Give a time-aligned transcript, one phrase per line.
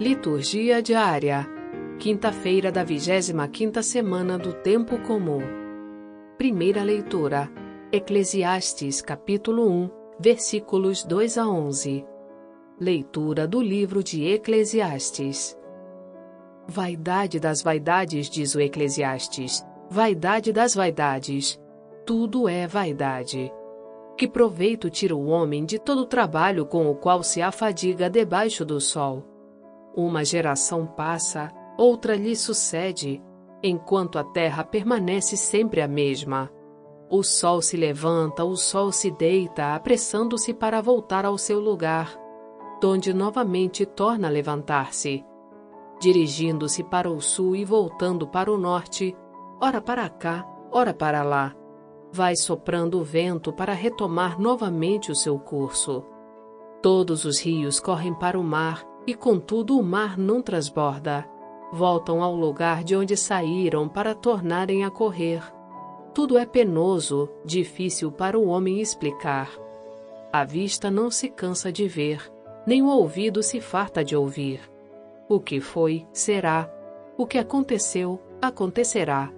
[0.00, 1.46] Liturgia diária.
[2.00, 5.40] Quinta-feira da 25ª semana do tempo comum.
[6.36, 7.48] Primeira leitura.
[7.92, 12.04] Eclesiastes, capítulo 1, versículos 2 a 11.
[12.80, 15.56] Leitura do livro de Eclesiastes.
[16.66, 19.64] Vaidade das vaidades, diz o Eclesiastes.
[19.88, 21.56] Vaidade das vaidades.
[22.04, 23.48] Tudo é vaidade.
[24.18, 28.64] Que proveito tira o homem de todo o trabalho com o qual se afadiga debaixo
[28.64, 29.33] do sol?
[29.96, 33.22] Uma geração passa, outra lhe sucede,
[33.62, 36.50] enquanto a terra permanece sempre a mesma.
[37.08, 42.12] O sol se levanta, o sol se deita, apressando-se para voltar ao seu lugar,
[42.80, 45.24] donde novamente torna a levantar-se.
[46.00, 49.16] Dirigindo-se para o sul e voltando para o norte,
[49.60, 51.54] ora para cá, ora para lá,
[52.10, 56.04] vai soprando o vento para retomar novamente o seu curso.
[56.82, 61.26] Todos os rios correm para o mar e contudo o mar não transborda.
[61.72, 65.42] Voltam ao lugar de onde saíram para tornarem a correr.
[66.14, 69.50] Tudo é penoso, difícil para o homem explicar.
[70.32, 72.32] A vista não se cansa de ver,
[72.66, 74.60] nem o ouvido se farta de ouvir.
[75.28, 76.70] O que foi, será.
[77.16, 79.32] O que aconteceu, acontecerá.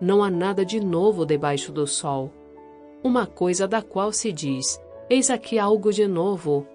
[0.00, 2.30] Não há nada de novo debaixo do sol.
[3.02, 6.66] Uma coisa da qual se diz: Eis aqui algo de novo,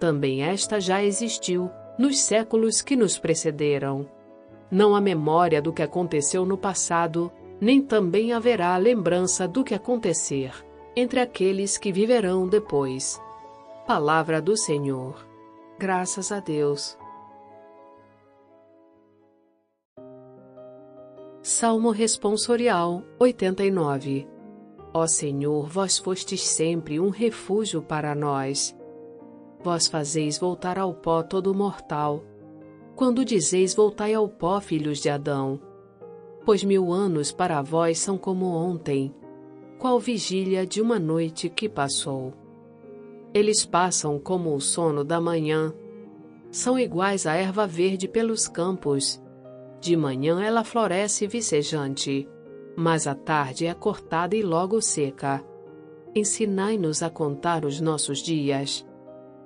[0.00, 4.08] também esta já existiu nos séculos que nos precederam.
[4.70, 10.50] Não há memória do que aconteceu no passado, nem também haverá lembrança do que acontecer
[10.96, 13.20] entre aqueles que viverão depois.
[13.86, 15.28] Palavra do Senhor.
[15.78, 16.96] Graças a Deus.
[21.42, 24.26] Salmo Responsorial 89
[24.94, 28.74] Ó Senhor, vós fostes sempre um refúgio para nós
[29.62, 32.24] Vós fazeis voltar ao pó todo mortal.
[32.96, 35.60] Quando dizeis voltai ao pó, filhos de Adão.
[36.46, 39.14] Pois mil anos para vós são como ontem,
[39.78, 42.32] qual vigília de uma noite que passou.
[43.34, 45.74] Eles passam como o sono da manhã.
[46.50, 49.22] São iguais à erva verde pelos campos.
[49.78, 52.26] De manhã ela floresce vicejante,
[52.74, 55.44] mas à tarde é cortada e logo seca.
[56.14, 58.84] Ensinai-nos a contar os nossos dias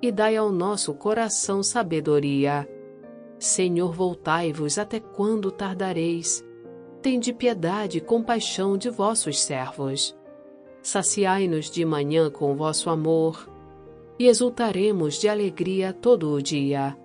[0.01, 2.67] e dai ao nosso coração sabedoria.
[3.39, 6.43] Senhor, voltai-vos até quando tardareis?
[7.01, 10.15] Tende piedade e compaixão de vossos servos.
[10.81, 13.49] Saciai-nos de manhã com vosso amor,
[14.17, 16.97] e exultaremos de alegria todo o dia.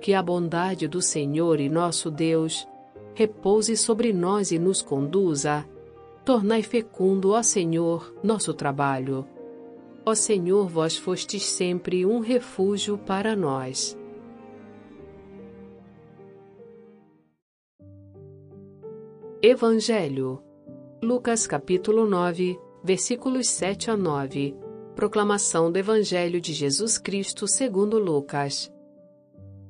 [0.00, 2.66] Que a bondade do Senhor e nosso Deus
[3.14, 5.64] repouse sobre nós e nos conduza.
[6.24, 9.26] Tornai fecundo, ó Senhor, nosso trabalho
[10.04, 13.96] Ó Senhor, vós fostes sempre um refúgio para nós.
[19.40, 20.42] Evangelho
[21.00, 24.56] Lucas capítulo 9, versículos 7 a 9.
[24.94, 28.72] Proclamação do Evangelho de Jesus Cristo segundo Lucas.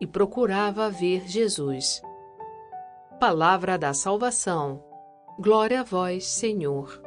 [0.00, 2.02] E procurava ver Jesus.
[3.18, 4.82] Palavra da salvação.
[5.38, 7.02] Glória a vós, Senhor.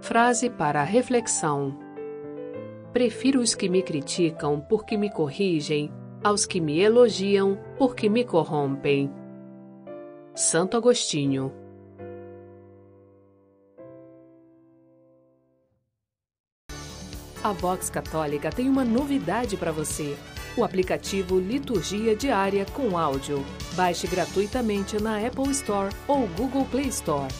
[0.00, 1.76] Frase para reflexão.
[2.92, 5.92] Prefiro os que me criticam porque me corrigem,
[6.22, 9.12] aos que me elogiam porque me corrompem.
[10.34, 11.52] Santo Agostinho
[17.42, 20.16] A Vox Católica tem uma novidade para você:
[20.56, 23.44] o aplicativo Liturgia Diária com áudio.
[23.74, 27.32] Baixe gratuitamente na Apple Store ou Google Play Store.